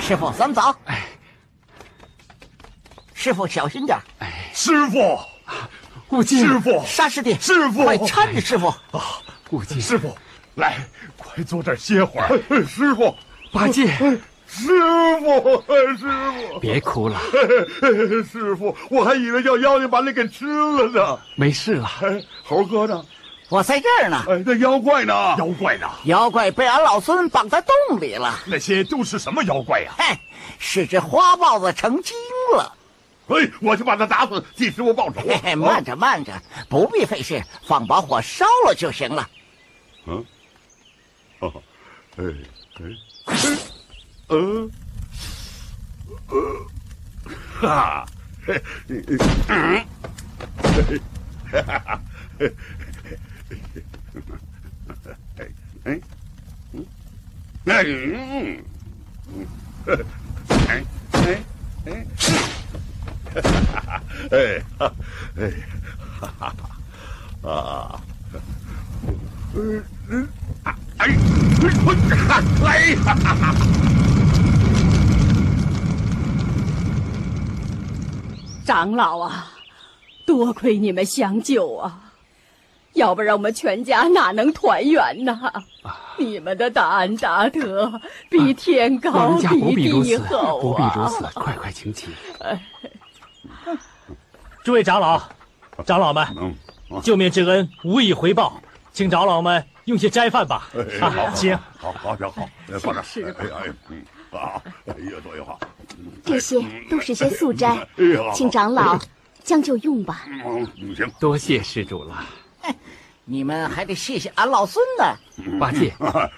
[0.00, 0.62] 师傅，咱们走。
[0.84, 1.04] 哎，
[3.12, 3.98] 师傅小心点。
[4.18, 5.18] 哎，师傅，
[6.10, 9.02] 悟净，师傅，沙师弟，师傅，快搀着师傅啊！
[9.50, 10.16] 悟净，师傅，
[10.54, 10.78] 来，
[11.16, 12.40] 快坐这儿歇会儿。
[12.66, 13.16] 师傅，
[13.52, 13.86] 八戒，
[14.48, 14.68] 师
[15.20, 15.62] 傅，
[15.96, 16.06] 师
[16.52, 17.20] 傅，别哭了。
[18.30, 21.18] 师傅，我还以为叫妖精把你给吃了呢。
[21.34, 21.90] 没事了。
[22.44, 23.04] 猴哥呢？
[23.48, 24.24] 我在这儿呢。
[24.28, 25.12] 哎，那妖怪呢？
[25.38, 25.88] 妖怪呢？
[26.04, 28.38] 妖怪被俺老孙绑在洞里了。
[28.46, 29.92] 那些都是什么妖怪呀？
[29.96, 30.18] 嘿，
[30.58, 32.16] 是只花豹子成精
[32.56, 32.72] 了。
[33.28, 35.20] 嘿，我去把他打死，替师傅报仇。
[35.26, 36.32] 嘿嘿，慢着慢着，
[36.68, 39.28] 不必费事，放把火烧了就行了。
[40.06, 40.24] 嗯，
[41.40, 41.52] 哦，
[42.16, 42.82] 哎哎
[43.26, 43.58] 嗯
[44.28, 44.68] 呃，
[47.60, 48.06] 哈，
[48.44, 49.86] 嘿，嗯，
[51.52, 52.00] 哈哈哈，
[52.38, 52.52] 嘿。
[55.36, 55.38] 哎
[55.84, 56.00] 哎
[56.72, 56.86] 嗯
[57.66, 59.44] 哎嗯
[60.66, 60.70] 哎
[61.12, 61.16] 哎
[61.84, 61.88] 哎
[63.34, 64.34] 哈哈哈哎
[64.78, 64.80] 哈
[65.36, 65.40] 哎
[66.20, 67.50] 哈哈哈啊
[69.54, 69.56] 嗯
[70.08, 70.28] 嗯
[70.64, 70.66] 哎
[70.98, 71.02] 哎
[72.64, 73.54] 哎哈哈
[78.66, 79.52] 长老啊，
[80.26, 82.00] 多亏你们相救啊！
[82.94, 85.38] 要不然我们全家哪能团圆呢？
[86.18, 90.60] 你们的大恩大德比天高，比地厚啊！
[90.60, 92.08] 不必如此，快快请起。
[94.64, 95.22] 诸位长老、
[95.84, 96.26] 长老们，
[97.04, 98.60] 救命之恩无以回报，
[98.92, 100.68] 请长老们用些斋饭吧。
[101.00, 101.56] 好，请。
[101.78, 102.48] 好好好好，
[102.80, 103.00] 放这。
[103.04, 103.24] 是。
[103.38, 104.02] 哎哎嗯，
[104.32, 104.60] 好，
[104.96, 105.56] 越多越好。
[106.24, 106.58] 这些
[106.90, 107.86] 都是些素斋，
[108.34, 108.98] 请长老
[109.44, 110.24] 将就用吧。
[110.44, 111.10] 嗯，行。
[111.20, 112.24] 多谢施主了。
[113.28, 115.92] 你们还得谢谢俺老孙呢，八戒、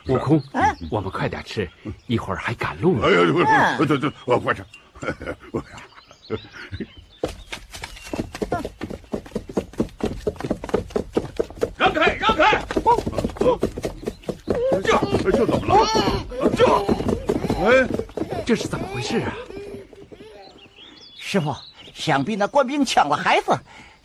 [0.06, 0.42] 悟空，
[0.90, 1.68] 我们快点吃，
[2.06, 3.06] 一会儿还赶路呢。
[3.06, 4.64] 哎呀，对对对，我快吃。
[11.76, 12.64] 让开，让开！
[14.82, 15.86] 这这怎么了？
[16.56, 16.64] 这，
[17.64, 17.86] 哎，
[18.48, 19.36] 这是怎么回事啊？
[21.18, 21.54] 师傅，
[21.94, 23.54] 想必那官兵抢了孩子，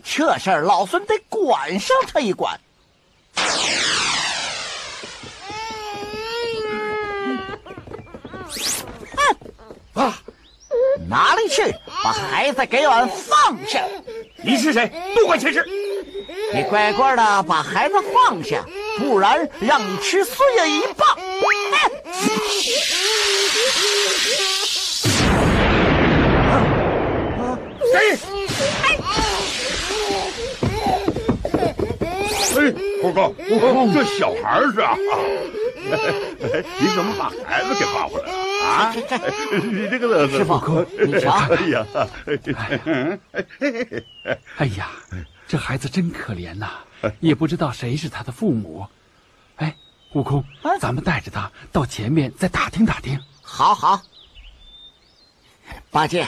[0.04, 2.60] 这事儿老孙得管上他一管。
[9.94, 10.22] 啊！
[11.08, 11.74] 哪里去？
[12.04, 13.84] 把孩子给俺放下！
[14.44, 14.92] 你是谁？
[15.16, 15.66] 多管闲事！
[16.54, 18.64] 你乖乖的把孩子放下，
[19.00, 21.18] 不然让你吃碎了一棒！
[27.92, 28.18] 谁？
[28.84, 28.88] 哎，
[33.02, 33.34] 虎哥，
[33.94, 34.96] 这小孩是啊？
[36.80, 38.43] 你怎么把孩子给抱回来了
[38.74, 38.94] 啊？
[39.62, 41.86] 你这个乐子师傅，你瞧，哎呀，
[44.58, 44.90] 哎呀，
[45.48, 46.70] 这孩子真可怜呐，
[47.20, 48.86] 也不知道谁是他的父母。
[49.58, 49.76] 哎，
[50.14, 50.44] 悟空，
[50.80, 53.20] 咱们带着他到前面再打听打听。
[53.42, 54.02] 好好，
[55.92, 56.26] 八戒，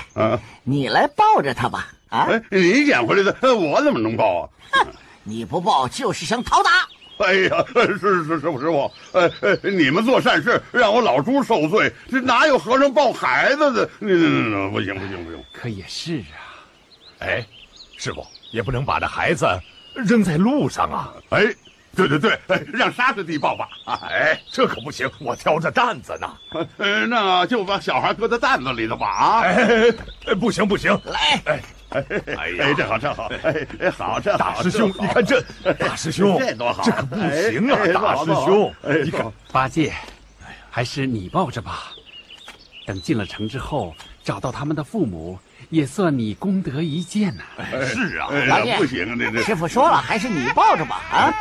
[0.63, 1.87] 你来抱着他吧。
[2.09, 4.49] 啊，你捡回来的，我怎么能抱啊？
[4.71, 4.87] 哼，
[5.23, 6.69] 你不抱就是想讨打。
[7.17, 13.89] 哎呀，是是是师傅师傅，呃呃，你们做善事让我老猪受罪，这哪有和尚抱孩子的？
[13.99, 15.43] 那那那不行不行不行！
[15.53, 16.59] 可也是啊，
[17.19, 17.45] 哎，
[17.97, 19.47] 师傅也不能把这孩子
[19.93, 21.13] 扔在路上啊！
[21.29, 21.45] 哎，
[21.95, 22.37] 对对对，
[22.73, 23.69] 让沙师弟抱吧！
[24.09, 26.65] 哎，这可不行，我挑着担子呢。
[26.77, 29.07] 呃，那就把小孩搁在担子里头吧！
[29.07, 29.91] 啊，哎，
[30.39, 31.59] 不行不行，来，哎。
[32.37, 35.41] 哎呀，这好，这好，哎，好，这大师兄，你看这，
[35.79, 38.73] 大师兄，这多好，这可不行啊，大师兄，
[39.03, 39.93] 你看，八戒，
[40.69, 41.91] 还是你抱着吧。
[42.85, 45.39] 等进了城之后，找到他们的父母，
[45.69, 47.43] 也算你功德一件呐。
[47.83, 51.01] 是啊，八戒，不行，这这师傅说了，还是你抱着吧。
[51.11, 51.33] 啊，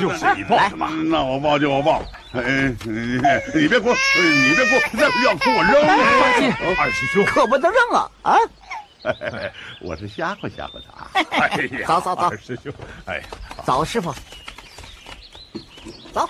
[0.00, 0.90] 就是你抱着吧。
[1.06, 2.02] 那我抱就我抱。
[2.32, 3.20] 哎，你
[3.54, 5.86] 你别哭，你别哭，要要哭我扔。
[5.86, 8.10] 八戒，二师兄可不能扔啊！
[8.22, 8.36] 啊。
[9.80, 11.20] 我是吓唬吓唬他。
[11.38, 12.72] 哎呀，走走走，师兄，
[13.06, 13.24] 哎呀，
[13.64, 14.12] 走，师傅，
[16.12, 16.28] 走。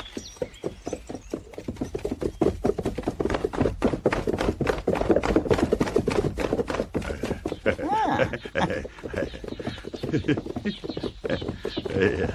[11.94, 12.28] 哎呀，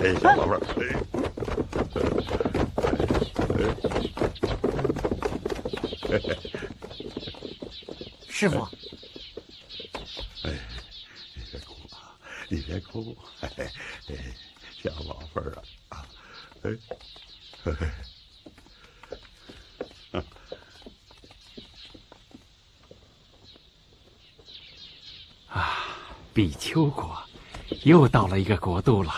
[0.00, 0.60] 哎，小宝贝儿，
[8.28, 8.66] 师傅。
[10.44, 10.50] 哎，
[11.34, 12.16] 你别哭啊！
[12.48, 13.50] 你别哭，哎
[14.08, 14.14] 哎，
[14.82, 15.52] 小宝贝儿
[15.88, 16.06] 啊，
[16.62, 16.70] 哎，
[25.48, 25.76] 啊，
[26.32, 27.20] 比丘国
[27.82, 29.12] 又到了一个国度了。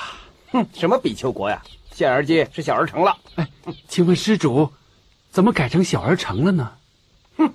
[0.53, 1.63] 哼，什么比丘国呀？
[1.93, 3.15] 现儿街是小儿城了。
[3.35, 3.47] 哎，
[3.87, 4.73] 请问施主，
[5.31, 6.73] 怎么改成小儿城了呢？
[7.37, 7.55] 哼。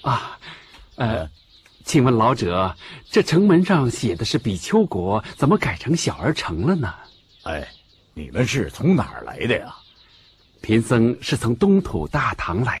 [0.00, 0.38] 啊，
[0.94, 1.28] 呃，
[1.84, 2.74] 请问老者，
[3.10, 6.94] 这城门上写的是比丘国，怎么改成小儿城了呢？
[7.42, 7.68] 哎，
[8.14, 9.76] 你们是从哪儿来的呀？
[10.62, 12.80] 贫僧是从东土大唐来。